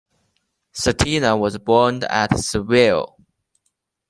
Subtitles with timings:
[0.73, 3.19] Cetina was born at Seville.